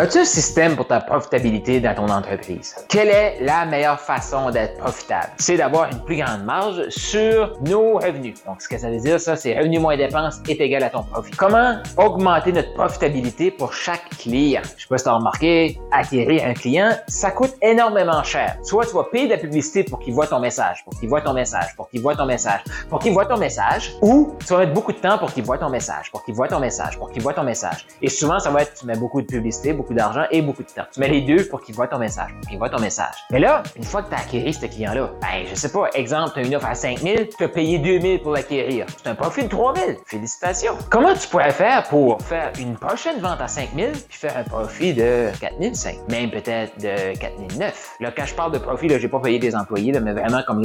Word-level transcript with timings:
As-tu 0.00 0.16
un 0.16 0.24
système 0.24 0.76
pour 0.76 0.86
ta 0.86 0.98
profitabilité 0.98 1.78
dans 1.78 1.94
ton 1.94 2.08
entreprise? 2.08 2.74
Quelle 2.88 3.08
est 3.08 3.36
la 3.42 3.66
meilleure 3.66 4.00
façon 4.00 4.50
d'être 4.50 4.78
profitable? 4.78 5.28
C'est 5.36 5.58
d'avoir 5.58 5.92
une 5.92 6.02
plus 6.02 6.16
grande 6.16 6.42
marge 6.42 6.88
sur 6.88 7.58
nos 7.60 7.98
revenus. 7.98 8.42
Donc, 8.46 8.62
ce 8.62 8.68
que 8.70 8.78
ça 8.78 8.88
veut 8.88 8.98
dire, 8.98 9.20
ça, 9.20 9.36
c'est 9.36 9.54
revenu 9.58 9.78
moins 9.78 9.98
dépenses 9.98 10.40
est 10.48 10.58
égal 10.58 10.84
à 10.84 10.88
ton 10.88 11.02
profit. 11.02 11.32
Comment 11.32 11.82
augmenter 11.98 12.50
notre 12.50 12.72
profitabilité 12.72 13.50
pour 13.50 13.74
chaque 13.74 14.08
client? 14.16 14.62
Je 14.78 14.84
sais 14.84 14.88
pas 14.88 14.96
si 14.96 15.06
as 15.06 15.12
remarqué, 15.12 15.78
acquérir 15.92 16.46
un 16.46 16.54
client, 16.54 16.92
ça 17.06 17.30
coûte 17.30 17.52
énormément 17.60 18.22
cher. 18.22 18.56
Soit 18.62 18.86
tu 18.86 18.94
vas 18.94 19.04
payer 19.04 19.26
de 19.26 19.32
la 19.32 19.38
publicité 19.38 19.84
pour 19.84 19.98
qu'il 19.98 20.14
voit 20.14 20.26
ton 20.26 20.40
message, 20.40 20.82
pour 20.82 20.98
qu'il 20.98 21.10
voit 21.10 21.20
ton 21.20 21.34
message, 21.34 21.76
pour 21.76 21.90
qu'il 21.90 22.00
voit 22.00 22.16
ton 22.16 22.24
message, 22.24 22.64
pour 22.88 23.00
qu'il 23.00 23.12
voit 23.12 23.26
ton 23.26 23.36
message, 23.36 23.94
ou 24.00 24.34
tu 24.40 24.54
vas 24.54 24.60
mettre 24.60 24.72
beaucoup 24.72 24.94
de 24.94 24.98
temps 24.98 25.18
pour 25.18 25.30
qu'il 25.30 25.44
voit 25.44 25.58
ton 25.58 25.68
message, 25.68 26.10
pour 26.10 26.24
qu'il 26.24 26.34
voit 26.34 26.48
ton 26.48 26.58
message, 26.58 26.96
pour 26.96 27.10
qu'il 27.10 27.20
voit 27.20 27.34
ton 27.34 27.44
message. 27.44 27.86
Et 28.00 28.08
souvent, 28.08 28.38
ça 28.38 28.48
va 28.48 28.62
être, 28.62 28.72
tu 28.80 28.86
mets 28.86 28.96
beaucoup 28.96 29.20
de 29.20 29.26
publicité, 29.26 29.74
beaucoup 29.74 29.89
d'argent 29.94 30.24
et 30.30 30.42
beaucoup 30.42 30.62
de 30.62 30.68
temps. 30.68 30.84
Tu 30.92 31.00
mets 31.00 31.08
les 31.08 31.20
deux 31.22 31.44
pour 31.48 31.60
qu'il 31.60 31.74
voit 31.74 31.88
ton 31.88 31.98
message, 31.98 32.30
pour 32.40 32.48
qu'il 32.48 32.58
voit 32.58 32.70
ton 32.70 32.80
message. 32.80 33.14
Mais 33.30 33.40
là, 33.40 33.62
une 33.76 33.84
fois 33.84 34.02
que 34.02 34.08
tu 34.08 34.14
as 34.14 34.20
acquéri 34.20 34.54
ce 34.54 34.66
client-là, 34.66 35.10
ben, 35.20 35.46
je 35.48 35.54
sais 35.54 35.70
pas, 35.70 35.88
exemple, 35.94 36.30
tu 36.34 36.40
as 36.40 36.42
une 36.42 36.54
offre 36.54 36.66
à 36.66 36.74
5000, 36.74 37.28
tu 37.36 37.44
as 37.44 37.48
payé 37.48 37.78
2000 37.78 38.22
pour 38.22 38.32
l'acquérir. 38.32 38.86
C'est 38.96 39.10
un 39.10 39.14
profit 39.14 39.44
de 39.44 39.48
3000. 39.48 39.98
Félicitations. 40.06 40.76
Comment 40.90 41.14
tu 41.14 41.28
pourrais 41.28 41.52
faire 41.52 41.84
pour 41.84 42.20
faire 42.22 42.52
une 42.58 42.76
prochaine 42.76 43.20
vente 43.20 43.40
à 43.40 43.48
5000 43.48 43.92
puis 43.92 44.18
faire 44.18 44.36
un 44.36 44.44
profit 44.44 44.94
de 44.94 45.30
4005, 45.40 46.08
même 46.08 46.30
peut-être 46.30 46.78
de 46.80 47.18
4009? 47.18 47.96
Là, 48.00 48.12
quand 48.16 48.26
je 48.26 48.34
parle 48.34 48.52
de 48.52 48.58
profit, 48.58 48.88
là, 48.88 48.98
j'ai 48.98 49.08
pas 49.08 49.20
payé 49.20 49.38
des 49.38 49.54
employés, 49.54 49.92
là, 49.92 50.00
mais 50.00 50.12
vraiment 50.12 50.42
comme 50.46 50.62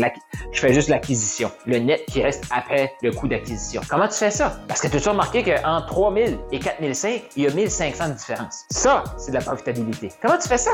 je 0.51 0.59
fais 0.59 0.73
juste 0.73 0.89
l'acquisition. 0.89 1.51
Le 1.65 1.79
net 1.79 2.05
qui 2.07 2.21
reste 2.21 2.45
après 2.51 2.93
le 3.01 3.11
coût 3.11 3.27
d'acquisition. 3.27 3.81
Comment 3.89 4.07
tu 4.07 4.15
fais 4.15 4.31
ça? 4.31 4.57
Parce 4.67 4.81
que 4.81 4.87
tu 4.87 4.97
as 4.97 5.11
remarqué 5.11 5.43
qu'entre 5.43 5.87
3000 5.87 6.37
et 6.51 6.59
4005, 6.59 7.23
il 7.35 7.43
y 7.43 7.47
a 7.47 7.51
1500 7.51 8.09
de 8.09 8.13
différence. 8.13 8.65
Ça, 8.69 9.03
c'est 9.17 9.31
de 9.31 9.37
la 9.37 9.41
profitabilité. 9.41 10.11
Comment 10.21 10.37
tu 10.37 10.47
fais 10.47 10.57
ça? 10.57 10.71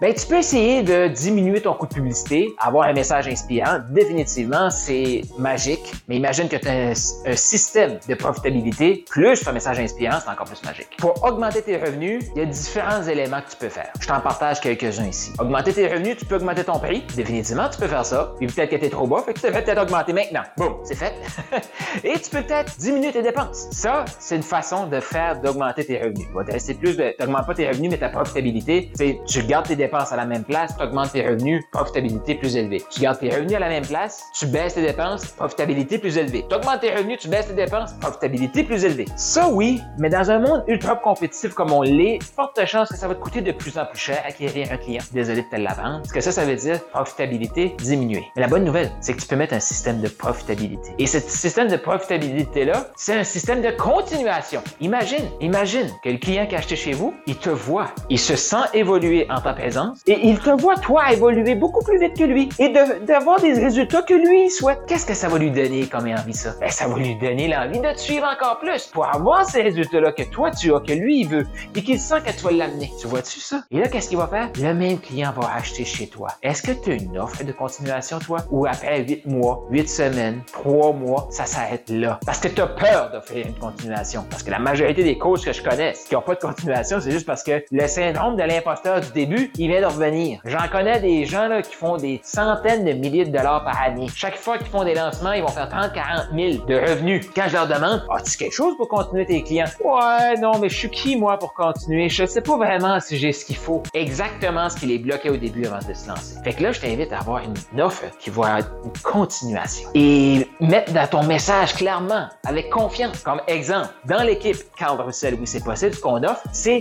Ben, 0.00 0.12
tu 0.14 0.26
peux 0.26 0.38
essayer 0.38 0.82
de 0.82 1.08
diminuer 1.08 1.60
ton 1.60 1.74
coût 1.74 1.86
de 1.86 1.94
publicité, 1.94 2.52
avoir 2.58 2.88
un 2.88 2.92
message 2.92 3.28
inspirant. 3.28 3.78
Définitivement, 3.90 4.68
c'est 4.70 5.22
magique. 5.38 5.92
Mais 6.08 6.16
imagine 6.16 6.48
que 6.48 6.56
tu 6.56 6.68
as 6.68 6.72
un, 6.72 6.94
système 7.34 7.98
de 8.08 8.14
profitabilité 8.14 9.04
plus 9.08 9.46
un 9.46 9.52
message 9.52 9.78
inspirant, 9.78 10.18
c'est 10.22 10.30
encore 10.30 10.46
plus 10.46 10.62
magique. 10.64 10.88
Pour 10.98 11.22
augmenter 11.22 11.62
tes 11.62 11.76
revenus, 11.76 12.24
il 12.34 12.40
y 12.40 12.42
a 12.42 12.46
différents 12.46 13.02
éléments 13.02 13.40
que 13.42 13.50
tu 13.50 13.56
peux 13.56 13.68
faire. 13.68 13.92
Je 14.00 14.06
t'en 14.06 14.20
partage 14.20 14.60
quelques-uns 14.60 15.06
ici. 15.06 15.32
Augmenter 15.38 15.72
tes 15.72 15.86
revenus, 15.86 16.16
tu 16.16 16.24
peux 16.24 16.36
augmenter 16.36 16.64
ton 16.64 16.78
prix. 16.78 17.04
Définitivement, 17.14 17.68
tu 17.68 17.78
peux 17.78 17.88
faire 17.88 18.04
ça. 18.04 18.32
Puis 18.38 18.48
peut-être 18.48 18.70
que 18.70 18.76
tu 18.76 18.86
es 18.86 18.90
trop 18.90 19.06
bas, 19.06 19.22
fait 19.24 19.34
que 19.34 19.40
tu 19.40 19.46
devrais 19.46 19.62
peut-être 19.62 19.82
augmenter 19.82 20.12
maintenant. 20.12 20.42
Boum, 20.56 20.76
c'est 20.84 20.96
fait. 20.96 21.14
Et 22.04 22.18
tu 22.18 22.30
peux 22.30 22.42
peut-être 22.42 22.76
diminuer 22.78 23.12
tes 23.12 23.22
dépenses. 23.22 23.68
Ça, 23.70 24.04
c'est 24.18 24.36
une 24.36 24.42
façon 24.42 24.86
de 24.86 25.00
faire 25.00 25.40
d'augmenter 25.40 25.84
tes 25.84 25.98
revenus. 25.98 26.26
Tu 26.44 26.52
rester 26.52 26.74
plus 26.74 26.96
t'augmentes 27.18 27.46
pas 27.46 27.54
tes 27.54 27.61
revenus, 27.68 27.90
mais 27.90 27.98
ta 27.98 28.08
profitabilité, 28.08 28.90
c'est 28.94 29.20
tu 29.26 29.42
gardes 29.44 29.66
tes 29.66 29.76
dépenses 29.76 30.12
à 30.12 30.16
la 30.16 30.24
même 30.24 30.44
place, 30.44 30.76
tu 30.76 30.82
augmentes 30.82 31.12
tes 31.12 31.26
revenus, 31.26 31.62
profitabilité 31.70 32.34
plus 32.34 32.56
élevée. 32.56 32.82
Tu 32.90 33.00
gardes 33.00 33.18
tes 33.18 33.30
revenus 33.30 33.54
à 33.54 33.60
la 33.60 33.68
même 33.68 33.86
place, 33.86 34.24
tu 34.34 34.46
baisses 34.46 34.74
tes 34.74 34.82
dépenses, 34.82 35.26
profitabilité 35.26 35.98
plus 35.98 36.16
élevée. 36.16 36.44
Tu 36.48 36.54
augmentes 36.54 36.80
tes 36.80 36.94
revenus, 36.94 37.18
tu 37.18 37.28
baisses 37.28 37.48
tes 37.48 37.54
dépenses, 37.54 37.92
profitabilité 38.00 38.64
plus 38.64 38.84
élevée. 38.84 39.06
Ça 39.16 39.48
oui, 39.48 39.80
mais 39.98 40.08
dans 40.08 40.30
un 40.30 40.38
monde 40.38 40.64
ultra 40.66 40.96
compétitif 40.96 41.54
comme 41.54 41.72
on 41.72 41.82
l'est, 41.82 42.22
forte 42.22 42.64
chance 42.66 42.88
que 42.88 42.96
ça 42.96 43.08
va 43.08 43.14
te 43.14 43.20
coûter 43.20 43.40
de 43.40 43.52
plus 43.52 43.76
en 43.78 43.84
plus 43.84 43.98
cher 43.98 44.22
acquérir 44.26 44.70
un 44.72 44.76
client. 44.76 45.02
Désolé 45.12 45.42
de 45.42 45.48
te 45.48 45.56
l'apprendre. 45.56 45.98
Parce 45.98 46.12
que 46.12 46.20
ça, 46.20 46.32
ça 46.32 46.44
veut 46.44 46.56
dire 46.56 46.82
profitabilité 46.90 47.74
diminuée. 47.78 48.24
Mais 48.36 48.42
la 48.42 48.48
bonne 48.48 48.64
nouvelle, 48.64 48.90
c'est 49.00 49.14
que 49.14 49.20
tu 49.20 49.26
peux 49.26 49.36
mettre 49.36 49.54
un 49.54 49.60
système 49.60 50.00
de 50.00 50.08
profitabilité. 50.08 50.90
Et 50.98 51.06
ce 51.06 51.18
système 51.20 51.68
de 51.68 51.76
profitabilité-là, 51.76 52.90
c'est 52.96 53.14
un 53.14 53.24
système 53.24 53.62
de 53.62 53.70
continuation. 53.70 54.62
Imagine, 54.80 55.24
imagine 55.40 55.88
que 56.02 56.10
le 56.10 56.18
client 56.18 56.46
qui 56.46 56.54
a 56.54 56.58
acheté 56.58 56.76
chez 56.76 56.92
vous, 56.92 57.14
il 57.26 57.36
te 57.36 57.50
voit, 57.52 57.88
il 58.10 58.18
se 58.18 58.36
sent 58.36 58.64
évoluer 58.74 59.26
en 59.30 59.40
ta 59.40 59.52
présence 59.52 60.00
et 60.06 60.18
il 60.28 60.38
te 60.38 60.50
voit, 60.50 60.76
toi, 60.76 61.12
évoluer 61.12 61.54
beaucoup 61.54 61.84
plus 61.84 61.98
vite 61.98 62.16
que 62.16 62.24
lui 62.24 62.48
et 62.58 62.72
d'avoir 63.06 63.40
des 63.40 63.52
résultats 63.52 64.02
que 64.02 64.14
lui 64.14 64.50
souhaite. 64.50 64.80
Qu'est-ce 64.86 65.06
que 65.06 65.14
ça 65.14 65.28
va 65.28 65.38
lui 65.38 65.50
donner 65.50 65.86
comme 65.86 66.06
envie, 66.08 66.34
ça? 66.34 66.54
Ben, 66.60 66.70
ça 66.70 66.88
va 66.88 66.96
lui 66.98 67.14
donner 67.16 67.48
l'envie 67.48 67.80
de 67.80 67.92
te 67.92 68.00
suivre 68.00 68.26
encore 68.26 68.58
plus 68.58 68.86
pour 68.86 69.06
avoir 69.06 69.44
ces 69.44 69.62
résultats-là 69.62 70.12
que 70.12 70.22
toi, 70.24 70.50
tu 70.50 70.74
as, 70.74 70.80
que 70.80 70.92
lui, 70.92 71.20
il 71.20 71.28
veut 71.28 71.46
et 71.74 71.82
qu'il 71.82 71.98
sent 71.98 72.20
que 72.24 72.30
tu 72.30 72.44
vas 72.44 72.50
l'amener. 72.50 72.90
Tu 73.00 73.06
vois-tu 73.06 73.40
ça? 73.40 73.62
Et 73.70 73.78
là, 73.78 73.88
qu'est-ce 73.88 74.08
qu'il 74.08 74.18
va 74.18 74.26
faire? 74.26 74.50
Le 74.56 74.74
même 74.74 74.98
client 74.98 75.32
va 75.36 75.54
acheter 75.54 75.84
chez 75.84 76.08
toi. 76.08 76.28
Est-ce 76.42 76.62
que 76.62 76.72
tu 76.72 76.90
as 76.92 76.94
une 76.94 77.18
offre 77.18 77.44
de 77.44 77.52
continuation, 77.52 78.18
toi? 78.18 78.38
Ou 78.50 78.66
après 78.66 79.02
8 79.02 79.26
mois, 79.26 79.64
8 79.70 79.88
semaines, 79.88 80.42
3 80.52 80.92
mois, 80.92 81.28
ça 81.30 81.46
s'arrête 81.46 81.88
là? 81.88 82.18
Parce 82.26 82.38
que 82.38 82.48
tu 82.48 82.60
as 82.60 82.66
peur 82.66 83.10
d'offrir 83.12 83.46
une 83.46 83.54
continuation. 83.54 84.24
Parce 84.30 84.42
que 84.42 84.50
la 84.50 84.58
majorité 84.58 85.02
des 85.04 85.18
coachs 85.18 85.44
que 85.44 85.52
je 85.52 85.62
connais 85.62 85.92
qui 86.08 86.14
n'ont 86.14 86.22
pas 86.22 86.34
de 86.34 86.40
continuation, 86.40 86.98
c'est 87.00 87.10
juste 87.10 87.26
parce 87.26 87.41
que 87.42 87.64
le 87.70 87.86
syndrome 87.86 88.36
de 88.36 88.42
l'imposteur 88.42 89.00
du 89.00 89.10
début, 89.12 89.50
il 89.58 89.68
vient 89.68 89.80
de 89.80 89.86
revenir. 89.86 90.40
J'en 90.44 90.68
connais 90.70 91.00
des 91.00 91.24
gens 91.24 91.48
là, 91.48 91.62
qui 91.62 91.74
font 91.74 91.96
des 91.96 92.20
centaines 92.22 92.84
de 92.84 92.92
milliers 92.92 93.24
de 93.24 93.36
dollars 93.36 93.64
par 93.64 93.80
année. 93.82 94.06
Chaque 94.14 94.36
fois 94.36 94.58
qu'ils 94.58 94.68
font 94.68 94.84
des 94.84 94.94
lancements, 94.94 95.32
ils 95.32 95.42
vont 95.42 95.48
faire 95.48 95.68
30, 95.68 95.92
40 95.92 96.26
000 96.34 96.64
de 96.66 96.74
revenus. 96.74 97.26
Quand 97.34 97.44
je 97.48 97.54
leur 97.54 97.66
demande, 97.66 98.02
as-tu 98.14 98.36
quelque 98.36 98.54
chose 98.54 98.76
pour 98.76 98.88
continuer 98.88 99.26
tes 99.26 99.42
clients? 99.42 99.66
Ouais, 99.84 100.36
non, 100.40 100.58
mais 100.58 100.68
je 100.68 100.76
suis 100.76 100.90
qui, 100.90 101.16
moi, 101.16 101.38
pour 101.38 101.54
continuer? 101.54 102.08
Je 102.08 102.24
sais 102.24 102.40
pas 102.40 102.56
vraiment 102.56 103.00
si 103.00 103.16
j'ai 103.16 103.32
ce 103.32 103.44
qu'il 103.44 103.56
faut. 103.56 103.82
Exactement 103.94 104.68
ce 104.68 104.76
qui 104.76 104.86
les 104.86 104.98
bloquait 104.98 105.30
au 105.30 105.36
début 105.36 105.66
avant 105.66 105.86
de 105.86 105.94
se 105.94 106.08
lancer. 106.08 106.36
Fait 106.44 106.52
que 106.52 106.62
là, 106.62 106.72
je 106.72 106.80
t'invite 106.80 107.12
à 107.12 107.18
avoir 107.18 107.42
une 107.42 107.80
offre 107.80 108.04
qui 108.18 108.30
va 108.30 108.60
être 108.60 108.70
une 108.84 108.92
continuation. 109.02 109.88
Et 109.94 110.48
mettre 110.60 110.92
dans 110.92 111.06
ton 111.06 111.22
message 111.22 111.74
clairement, 111.74 112.26
avec 112.44 112.70
confiance. 112.70 113.18
Comme 113.20 113.40
exemple, 113.46 113.88
dans 114.04 114.22
l'équipe 114.22 114.58
Carl 114.76 115.00
Russell, 115.00 115.34
oui, 115.34 115.46
c'est 115.46 115.64
possible, 115.64 115.94
ce 115.94 116.00
qu'on 116.00 116.22
offre, 116.24 116.42
c'est 116.52 116.78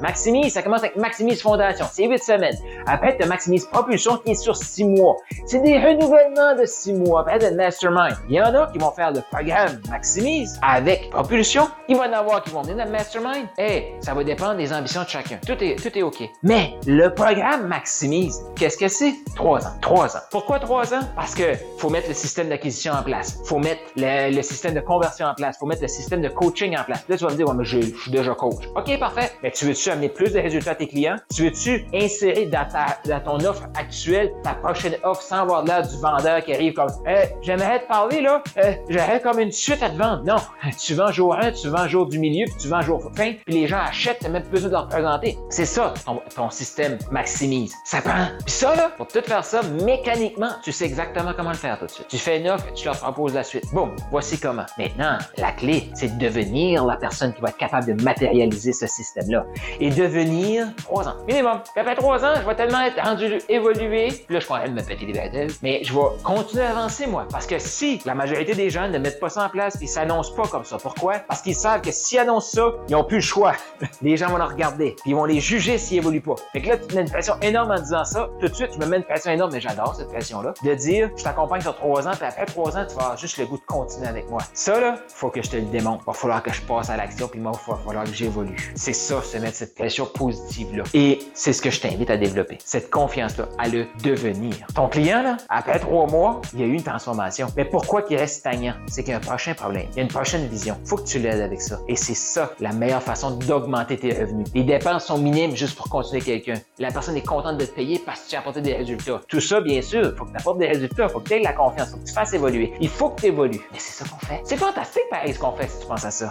Maximise. 0.00 0.52
Ça 0.52 0.62
commence 0.62 0.80
avec 0.80 0.96
Maximise 0.96 1.42
Fondation. 1.42 1.86
C'est 1.90 2.06
8 2.06 2.18
semaines. 2.22 2.56
Après, 2.86 3.16
tu 3.16 3.24
as 3.24 3.26
Maximise 3.26 3.66
Propulsion 3.66 4.16
qui 4.18 4.32
est 4.32 4.34
sur 4.34 4.56
6 4.56 4.84
mois. 4.84 5.16
C'est 5.46 5.60
des 5.60 5.78
renouvellements 5.78 6.54
de 6.58 6.64
6 6.64 6.94
mois. 6.94 7.20
Après, 7.20 7.38
tu 7.38 7.54
Mastermind. 7.54 8.16
Il 8.28 8.36
y 8.36 8.40
en 8.40 8.54
a 8.54 8.66
qui 8.68 8.78
vont 8.78 8.90
faire 8.90 9.12
le 9.12 9.20
programme 9.30 9.80
Maximise 9.90 10.58
avec 10.62 11.10
Propulsion. 11.10 11.68
Il 11.88 11.96
va 11.96 12.06
y 12.06 12.10
en 12.10 12.12
avoir 12.12 12.42
qui 12.42 12.50
vont 12.50 12.62
venir 12.62 12.76
dans 12.76 12.84
le 12.84 12.90
Mastermind. 12.90 13.46
Eh, 13.58 13.94
ça 14.00 14.14
va 14.14 14.24
dépendre 14.24 14.56
des 14.56 14.72
ambitions 14.72 15.02
de 15.02 15.08
chacun. 15.08 15.38
Tout 15.46 15.62
est, 15.62 15.76
tout 15.76 15.96
est 15.96 16.02
OK. 16.02 16.22
Mais 16.42 16.74
le 16.86 17.08
programme 17.14 17.66
Maximise, 17.66 18.42
qu'est-ce 18.56 18.76
que 18.76 18.88
c'est? 18.88 19.14
3 19.34 19.66
ans. 19.66 19.70
3 19.80 20.16
ans. 20.16 20.20
Pourquoi 20.30 20.58
3 20.58 20.94
ans? 20.94 21.00
Parce 21.14 21.34
que 21.34 21.54
faut 21.78 21.90
mettre 21.90 22.08
le 22.08 22.14
système 22.14 22.48
d'acquisition 22.48 22.92
en 22.92 23.02
place. 23.02 23.38
faut 23.44 23.58
mettre 23.58 23.82
le, 23.96 24.42
système 24.42 24.74
de 24.74 24.80
conversion 24.80 25.26
en 25.26 25.34
place. 25.34 25.56
faut 25.58 25.66
mettre 25.66 25.82
le 25.82 25.88
système 25.88 26.20
de 26.20 26.28
coaching 26.28 26.76
en 26.76 26.84
place. 26.84 27.04
Là, 27.08 27.16
tu 27.16 27.24
vas 27.24 27.30
me 27.30 27.36
dire, 27.36 27.48
ouais, 27.48 27.54
mais 27.56 27.64
je, 27.64 27.80
je 27.80 27.96
suis 27.96 28.10
déjà 28.10 28.34
coach. 28.34 28.68
OK, 28.74 28.98
parfait. 28.98 29.32
Tu 29.56 29.64
veux-tu 29.64 29.90
amener 29.90 30.08
plus 30.08 30.32
de 30.32 30.38
résultats 30.38 30.72
à 30.72 30.74
tes 30.74 30.86
clients? 30.86 31.16
Tu 31.34 31.44
veux-tu 31.44 31.86
insérer 31.94 32.46
dans, 32.46 32.66
ta, 32.68 32.98
dans 33.06 33.20
ton 33.20 33.44
offre 33.46 33.64
actuelle 33.74 34.30
ta 34.42 34.54
prochaine 34.54 34.96
offre 35.02 35.22
sans 35.22 35.42
avoir 35.42 35.64
l'air 35.64 35.86
du 35.86 35.96
vendeur 35.96 36.44
qui 36.44 36.52
arrive 36.52 36.74
comme 36.74 36.90
euh, 37.06 37.24
J'aimerais 37.40 37.80
te 37.80 37.88
parler 37.88 38.20
là, 38.20 38.42
euh, 38.58 38.72
j'aurais 38.88 39.20
comme 39.20 39.40
une 39.40 39.52
suite 39.52 39.82
à 39.82 39.88
te 39.88 39.96
vendre. 39.96 40.24
Non, 40.24 40.36
tu 40.78 40.94
vends 40.94 41.10
jour 41.10 41.34
1, 41.34 41.52
tu 41.52 41.68
vends 41.68 41.88
jour 41.88 42.06
du 42.06 42.18
milieu, 42.18 42.44
puis 42.44 42.56
tu 42.60 42.68
vends 42.68 42.82
jour 42.82 43.10
fin, 43.16 43.32
puis 43.44 43.54
les 43.54 43.66
gens 43.66 43.78
achètent, 43.78 44.18
t'as 44.20 44.28
même 44.28 44.42
plus 44.42 44.50
besoin 44.50 44.68
de 44.68 44.74
leur 44.74 44.88
présenter. 44.88 45.38
C'est 45.48 45.64
ça, 45.64 45.94
ton, 46.04 46.20
ton, 46.34 46.50
système 46.50 46.98
maximise. 47.10 47.74
Ça 47.84 48.00
prend. 48.00 48.26
Puis 48.44 48.54
ça 48.54 48.74
là, 48.76 48.90
pour 48.96 49.08
tout 49.08 49.22
faire 49.22 49.44
ça 49.44 49.62
mécaniquement, 49.62 50.50
tu 50.62 50.72
sais 50.72 50.84
exactement 50.84 51.32
comment 51.36 51.50
le 51.50 51.56
faire 51.56 51.78
tout 51.78 51.86
de 51.86 51.90
suite. 51.90 52.08
Tu 52.08 52.18
fais 52.18 52.38
une 52.40 52.48
offre, 52.48 52.72
tu 52.74 52.84
leur 52.84 52.98
proposes 52.98 53.34
la 53.34 53.44
suite. 53.44 53.64
Boum, 53.72 53.94
voici 54.10 54.38
comment. 54.38 54.66
Maintenant, 54.78 55.18
la 55.38 55.52
clé, 55.52 55.90
c'est 55.94 56.16
de 56.18 56.24
devenir 56.24 56.84
la 56.84 56.96
personne 56.96 57.32
qui 57.32 57.40
va 57.40 57.48
être 57.48 57.56
capable 57.56 57.86
de 57.86 58.02
matérialiser 58.02 58.72
ce 58.72 58.86
système-là. 58.86 59.45
Et 59.80 59.90
devenir 59.90 60.68
trois 60.76 61.08
ans. 61.08 61.14
Minimum. 61.26 61.60
Puis 61.62 61.80
après 61.80 61.94
trois 61.94 62.24
ans, 62.24 62.34
je 62.40 62.46
vais 62.46 62.54
tellement 62.54 62.82
être 62.82 63.02
rendu 63.02 63.38
évolué. 63.48 64.08
Puis 64.08 64.34
là, 64.34 64.40
je 64.40 64.46
pourrais 64.46 64.68
me 64.68 64.82
péter 64.82 65.06
les 65.06 65.12
bêtises. 65.12 65.58
Mais 65.62 65.80
je 65.82 65.92
vais 65.92 66.00
continuer 66.22 66.64
à 66.64 66.70
avancer, 66.70 67.06
moi. 67.06 67.26
Parce 67.30 67.46
que 67.46 67.58
si 67.58 68.00
la 68.04 68.14
majorité 68.14 68.54
des 68.54 68.70
gens 68.70 68.88
ne 68.88 68.98
mettent 68.98 69.20
pas 69.20 69.28
ça 69.28 69.44
en 69.44 69.48
place, 69.48 69.76
ils 69.80 69.88
s'annoncent 69.88 70.34
pas 70.34 70.46
comme 70.48 70.64
ça. 70.64 70.78
Pourquoi? 70.78 71.20
Parce 71.20 71.42
qu'ils 71.42 71.54
savent 71.54 71.80
que 71.80 71.90
s'ils 71.90 72.18
annoncent 72.18 72.50
ça, 72.52 72.72
ils 72.88 72.92
n'ont 72.92 73.04
plus 73.04 73.16
le 73.16 73.22
choix. 73.22 73.54
les 74.02 74.16
gens 74.16 74.28
vont 74.28 74.38
le 74.38 74.44
regarder. 74.44 74.96
Puis 75.02 75.10
ils 75.10 75.14
vont 75.14 75.24
les 75.24 75.40
juger 75.40 75.78
s'ils 75.78 75.98
évoluent 75.98 76.20
pas. 76.20 76.34
Fait 76.52 76.62
que 76.62 76.68
là, 76.68 76.76
tu 76.76 76.94
mets 76.94 77.02
une 77.02 77.10
pression 77.10 77.34
énorme 77.42 77.70
en 77.70 77.80
disant 77.80 78.04
ça. 78.04 78.30
Tout 78.40 78.48
de 78.48 78.54
suite, 78.54 78.70
tu 78.70 78.78
me 78.78 78.86
mets 78.86 78.98
une 78.98 79.04
pression 79.04 79.30
énorme, 79.32 79.52
mais 79.52 79.60
j'adore 79.60 79.94
cette 79.94 80.08
pression-là. 80.08 80.54
De 80.62 80.74
dire, 80.74 81.10
je 81.16 81.22
t'accompagne 81.22 81.60
sur 81.60 81.74
trois 81.76 82.06
ans, 82.06 82.12
puis 82.12 82.26
après 82.26 82.46
trois 82.46 82.76
ans, 82.76 82.84
tu 82.88 82.94
vas 82.96 83.02
avoir 83.02 83.16
juste 83.16 83.38
le 83.38 83.46
goût 83.46 83.58
de 83.58 83.64
continuer 83.66 84.08
avec 84.08 84.28
moi. 84.30 84.40
Ça, 84.52 84.80
là, 84.80 84.96
faut 85.08 85.30
que 85.30 85.42
je 85.42 85.50
te 85.50 85.56
le 85.56 85.62
démontre. 85.62 86.04
Va 86.04 86.12
falloir 86.12 86.42
que 86.42 86.52
je 86.52 86.62
passe 86.62 86.90
à 86.90 86.96
l'action, 86.96 87.28
puis 87.28 87.40
moi, 87.40 87.52
il 87.54 87.70
va 87.70 87.78
falloir 87.78 88.04
que 88.04 88.12
j'évolue. 88.12 88.72
C'est 88.74 88.92
ça, 88.92 89.20
mettre 89.38 89.56
cette 89.56 89.74
pression 89.74 90.06
positive-là. 90.06 90.84
Et 90.94 91.18
c'est 91.34 91.52
ce 91.52 91.62
que 91.62 91.70
je 91.70 91.80
t'invite 91.80 92.10
à 92.10 92.16
développer. 92.16 92.58
Cette 92.64 92.90
confiance-là, 92.90 93.48
à 93.58 93.68
le 93.68 93.86
devenir. 94.02 94.56
Ton 94.74 94.88
client, 94.88 95.22
là, 95.22 95.36
après 95.48 95.78
trois 95.78 96.06
mois, 96.06 96.40
il 96.52 96.60
y 96.60 96.62
a 96.62 96.66
eu 96.66 96.74
une 96.74 96.82
transformation. 96.82 97.48
Mais 97.56 97.64
pourquoi 97.64 98.02
qu'il 98.02 98.16
reste 98.16 98.40
stagnant? 98.40 98.74
C'est 98.86 99.02
qu'il 99.02 99.12
y 99.12 99.14
a 99.14 99.18
un 99.18 99.20
prochain 99.20 99.54
problème. 99.54 99.86
Il 99.92 99.96
y 99.96 100.00
a 100.00 100.02
une 100.02 100.08
prochaine 100.08 100.46
vision. 100.46 100.76
Faut 100.84 100.96
que 100.96 101.06
tu 101.06 101.18
l'aides 101.18 101.40
avec 101.40 101.60
ça. 101.60 101.80
Et 101.88 101.96
c'est 101.96 102.14
ça, 102.14 102.52
la 102.60 102.72
meilleure 102.72 103.02
façon 103.02 103.32
d'augmenter 103.32 103.96
tes 103.96 104.12
revenus. 104.12 104.46
Les 104.54 104.64
dépenses 104.64 105.06
sont 105.06 105.18
minimes 105.18 105.56
juste 105.56 105.76
pour 105.76 105.88
continuer 105.88 106.20
quelqu'un. 106.20 106.60
La 106.78 106.90
personne 106.90 107.16
est 107.16 107.26
contente 107.26 107.58
de 107.58 107.64
te 107.64 107.74
payer 107.74 107.98
parce 107.98 108.20
que 108.20 108.30
tu 108.30 108.36
as 108.36 108.40
apporté 108.40 108.60
des 108.60 108.74
résultats. 108.74 109.20
Tout 109.28 109.40
ça, 109.40 109.60
bien 109.60 109.82
sûr, 109.82 110.14
faut 110.16 110.24
que 110.24 110.30
tu 110.30 110.36
apportes 110.36 110.58
des 110.58 110.68
résultats, 110.68 111.08
faut 111.08 111.20
que 111.20 111.28
tu 111.28 111.34
aies 111.34 111.42
la 111.42 111.52
confiance, 111.52 111.90
faut 111.90 111.98
que 111.98 112.04
tu 112.04 112.12
fasses 112.12 112.32
évoluer. 112.32 112.72
Il 112.80 112.88
faut 112.88 113.10
que 113.10 113.20
tu 113.20 113.26
évolues. 113.26 113.60
Mais 113.72 113.78
c'est 113.78 114.04
ça 114.04 114.08
qu'on 114.08 114.24
fait. 114.26 114.40
C'est 114.44 114.56
fantastique, 114.56 115.04
pareil, 115.10 115.34
ce 115.34 115.38
qu'on 115.38 115.52
fait 115.52 115.68
si 115.68 115.80
tu 115.80 115.86
penses 115.86 116.04
à 116.04 116.10
ça. 116.10 116.30